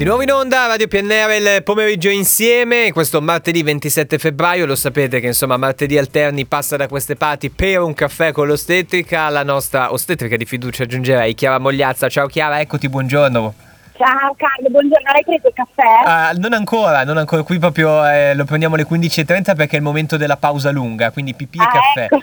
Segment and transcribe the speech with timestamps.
[0.00, 5.20] Di nuovo in onda, Radio PNR il pomeriggio insieme, questo martedì 27 febbraio, lo sapete
[5.20, 9.92] che insomma martedì alterni passa da queste parti per un caffè con l'ostetrica, la nostra
[9.92, 12.08] ostetrica di fiducia aggiungerei, Chiara Mogliazza.
[12.08, 13.52] Ciao Chiara, eccoti, buongiorno.
[13.98, 16.32] Ciao Carlo, buongiorno, hai preso il caffè?
[16.32, 19.82] Uh, non ancora, non ancora, qui proprio eh, lo prendiamo alle 15.30 perché è il
[19.82, 22.04] momento della pausa lunga, quindi pipì e ah, caffè.
[22.04, 22.22] Ecco.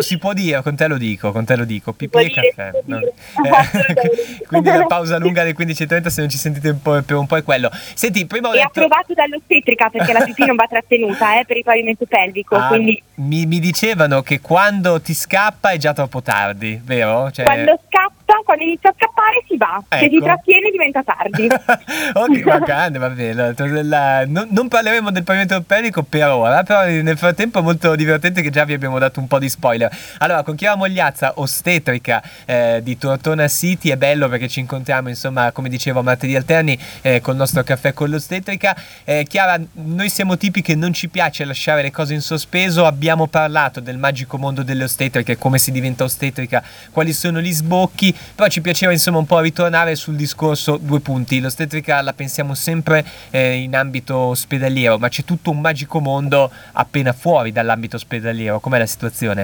[0.00, 2.70] Si può dire, con te lo dico, con te lo dico, pipì e caffè.
[2.86, 2.98] No.
[2.98, 7.26] Eh, quindi la pausa lunga alle 15.30 se non ci sentite un po', per un
[7.26, 7.70] po' è quello.
[7.94, 8.68] Senti, prima ho e detto...
[8.68, 13.02] approvato dall'ostetrica perché la pipì non va trattenuta eh, per il pavimento pelvico, Ah, quindi
[13.16, 17.30] mi, mi dicevano che quando ti scappa è già troppo tardi, vero?
[17.30, 17.44] Cioè...
[17.44, 20.08] quando scappa, quando inizia a scappare si va, se Ecco.
[20.08, 21.46] ti trattiene diventa tardi.
[21.46, 23.54] ok, ma grande, va bene.
[23.82, 28.42] La- non, non parleremo del pavimento pelvico per ora, però nel frattempo è molto divertente
[28.42, 29.90] che già vi abbiamo dato un po' di spoiler.
[30.18, 35.52] Allora, con Chiara Mogliazza, ostetrica eh, di Tortona City, è bello perché ci incontriamo, insomma,
[35.52, 38.76] come dicevo, martedì alterni eh, col nostro caffè con l'ostetrica.
[39.04, 43.26] Eh, Chiara, noi siamo tipi che non ci piace lasciare le cose in sospeso, abbiamo
[43.26, 48.48] parlato del magico mondo delle ostetriche, come si diventa ostetrica, quali sono gli sbocchi, però
[48.48, 51.40] ci piaceva insomma un po' ritornare sul discorso due punti.
[51.40, 57.12] L'ostetrica la pensiamo sempre eh, in ambito ospedaliero, ma c'è tutto un magico mondo appena
[57.12, 58.60] fuori dall'ambito ospedaliero.
[58.60, 59.41] Com'è la situazione?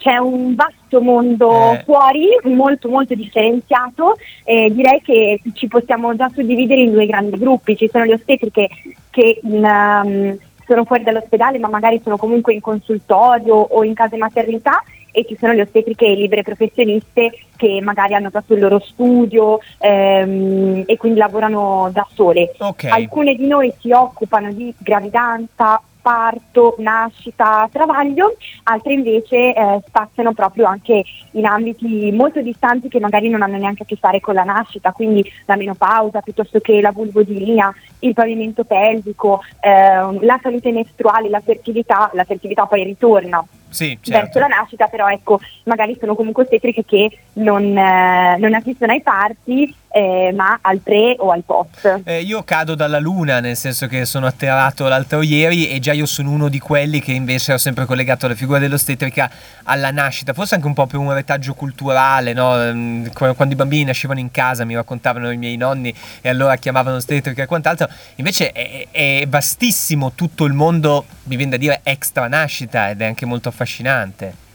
[0.00, 1.82] C'è un vasto mondo Eh.
[1.84, 7.76] fuori, molto molto differenziato e direi che ci possiamo già suddividere in due grandi gruppi.
[7.76, 8.68] Ci sono le ostetriche
[9.10, 14.82] che ehm, sono fuori dall'ospedale ma magari sono comunque in consultorio o in case maternità
[15.12, 20.84] e ci sono le ostetriche libere professioniste che magari hanno fatto il loro studio ehm,
[20.86, 22.54] e quindi lavorano da sole.
[22.58, 22.84] Ok.
[22.84, 30.66] Alcune di noi si occupano di gravidanza, parto, nascita, travaglio, altre invece eh, spaziano proprio
[30.66, 34.42] anche in ambiti molto distanti che magari non hanno neanche a che fare con la
[34.42, 41.28] nascita, quindi la menopausa piuttosto che la vulvodinia, il pavimento pelvico, ehm, la salute mestruale,
[41.28, 44.38] la fertilità, la fertilità poi ritorna Sì, verso certo.
[44.40, 49.72] la nascita, però ecco, magari sono comunque ostetriche che non, eh, non assistono ai parti,
[49.92, 52.02] eh, ma al pre o al post.
[52.04, 56.06] Eh, io cado dalla luna, nel senso che sono atterrato l'altro ieri e già io
[56.06, 59.30] sono uno di quelli che invece ho sempre collegato la figura dell'ostetrica
[59.64, 62.54] alla nascita, forse anche un po' per un retaggio culturale, no?
[62.56, 66.56] Mm, qu- quando i bambini nascevano in casa mi raccontavano i miei nonni e allora
[66.56, 71.80] chiamavano ostetrica e quant'altro, invece è, è vastissimo tutto il mondo, mi viene da dire,
[71.82, 74.48] extra nascita ed è anche molto affascinante.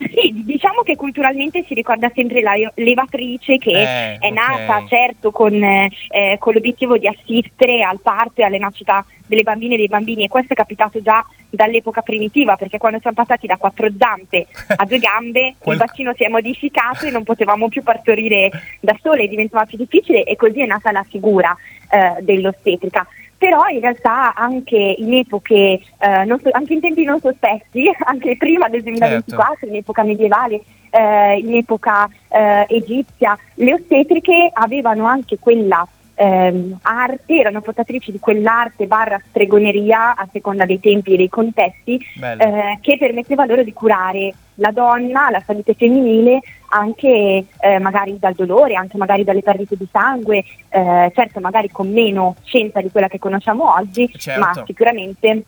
[0.00, 5.62] Sì, diciamo che culturalmente si ricorda sempre la levatrice che Eh, è nata certo con,
[5.62, 9.88] eh, eh, con l'obiettivo di assistere al parto e alle nascita delle bambine e dei
[9.88, 14.46] bambini e questo è capitato già dall'epoca primitiva perché quando siamo passati da quattro zampe
[14.74, 18.50] a due gambe Qual- il bacino si è modificato e non potevamo più partorire
[18.80, 21.54] da sole, diventava più difficile e così è nata la figura
[21.90, 23.06] eh, dell'ostetrica.
[23.40, 28.68] Però in realtà anche in epoche, eh, non anche in tempi non sospetti, anche prima
[28.68, 35.88] del 2024, in epoca medievale, eh, in epoca eh, egizia, le ostetriche avevano anche quella
[36.16, 41.98] ehm, arte, erano portatrici di quell'arte barra stregoneria a seconda dei tempi e dei contesti
[42.20, 46.40] eh, che permetteva loro di curare la donna, la salute femminile,
[46.70, 51.90] anche eh, magari dal dolore, anche magari dalle perdite di sangue, eh, certo magari con
[51.90, 54.40] meno scienza di quella che conosciamo oggi, Certo.
[54.40, 55.44] ma sicuramente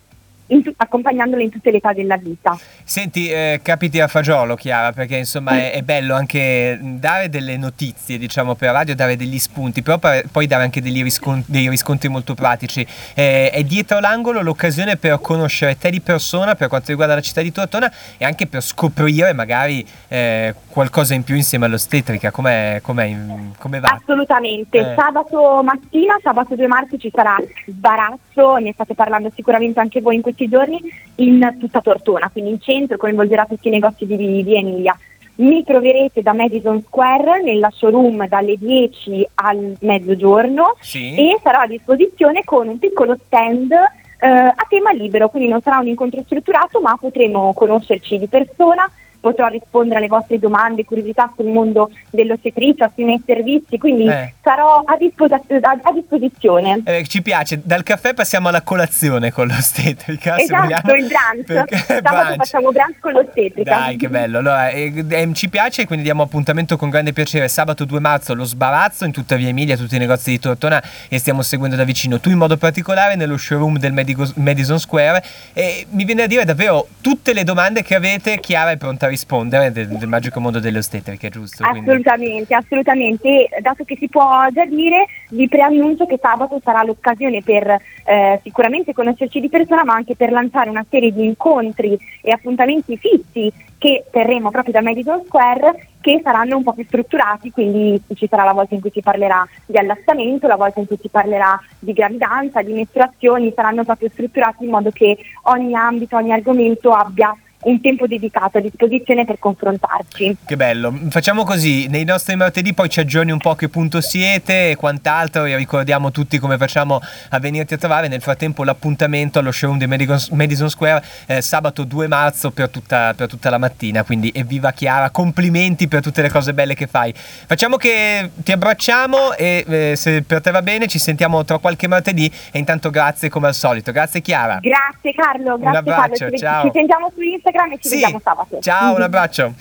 [0.53, 2.57] in tu- accompagnandole in tutte le età della vita.
[2.83, 8.17] Senti, eh, capiti a fagiolo, Chiara, perché insomma è, è bello anche dare delle notizie,
[8.17, 12.09] diciamo, per radio, dare degli spunti, però pa- poi dare anche degli riscon- dei riscontri
[12.09, 12.85] molto pratici.
[13.13, 17.41] Eh, è dietro l'angolo l'occasione per conoscere te di persona per quanto riguarda la città
[17.41, 22.31] di Tortona e anche per scoprire magari eh, qualcosa in più insieme all'ostetrica.
[22.31, 23.15] Com'è, com'è,
[23.57, 23.97] come va?
[23.99, 24.93] Assolutamente, Eh.
[24.95, 30.21] sabato mattina, sabato 2 marzo ci sarà sbarazzo, ne state parlando sicuramente anche voi in
[30.21, 30.79] questi giorni,
[31.15, 34.97] in tutta Tortona, quindi in centro coinvolgerà tutti i negozi di via Emilia.
[35.35, 41.15] Mi troverete da Madison Square nella showroom dalle 10 al mezzogiorno Sì?
[41.15, 45.79] e sarò a disposizione con un piccolo stand eh, a tema libero, quindi non sarà
[45.79, 48.89] un incontro strutturato, ma potremo conoscerci di persona,
[49.23, 54.33] potrò rispondere alle vostre domande, curiosità sul mondo dell'ostetricia, sui miei servizi, quindi Eh.
[54.43, 56.81] sarò a, disposa- a- a disposizione.
[56.83, 60.37] Eh, ci piace, dal caffè passiamo alla colazione con l'ostetrica.
[60.37, 61.45] Esatto, il brunch.
[61.45, 63.77] Perché Sabato facciamo brunch con l'ostetrica.
[63.77, 64.39] Dai, che bello.
[64.39, 68.43] Allora, eh, eh, ci piace, quindi diamo appuntamento con grande piacere sabato 2 marzo lo
[68.43, 72.19] sbarazzo in tutta via Emilia, tutti i negozi di Tortona e stiamo seguendo da vicino.
[72.19, 75.23] Tu in modo particolare nello showroom del Medico- Madison Square
[75.53, 79.09] e mi viene a dire davvero tutte le domande che avete, Chiara è pronta a
[79.13, 81.63] rispondere del, del magico mondo delle ostetriche, giusto?
[81.63, 81.89] Quindi...
[81.89, 83.47] Assolutamente, assolutamente.
[83.47, 88.39] E dato che si può già dire, vi preannuncio che sabato sarà l'occasione per eh,
[88.43, 93.51] sicuramente conoscerci di persona, ma anche per lanciare una serie di incontri e appuntamenti fissi
[93.77, 98.43] che terremo proprio da Madison Square che saranno un po' più strutturati, quindi ci sarà
[98.43, 101.93] la volta in cui si parlerà di allattamento, la volta in cui si parlerà di
[101.93, 107.33] gravidanza, di mestruazioni, saranno proprio strutturati in modo che ogni ambito, ogni argomento abbia
[107.63, 110.37] un tempo dedicato a disposizione per confrontarci.
[110.45, 114.01] Che bello, facciamo così, nei nostri martedì poi ci aggiorni un po' a che punto
[114.01, 116.99] siete e quant'altro e ricordiamo tutti come facciamo
[117.29, 122.07] a venirti a trovare, nel frattempo l'appuntamento allo showroom di Madison Square eh, sabato 2
[122.07, 126.53] marzo per tutta, per tutta la mattina, quindi evviva Chiara, complimenti per tutte le cose
[126.53, 127.13] belle che fai.
[127.13, 131.87] Facciamo che ti abbracciamo e eh, se per te va bene ci sentiamo tra qualche
[131.87, 134.59] martedì e intanto grazie come al solito, grazie Chiara.
[134.61, 136.63] Grazie Carlo, grazie un abbraccio, Carlo, ci, ciao.
[136.63, 137.21] ci sentiamo su
[137.53, 137.95] Instagram e ci sì.
[137.95, 138.59] vediamo sabato.
[138.59, 139.53] Ciao, un abbraccio.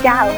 [0.00, 0.34] Ciao.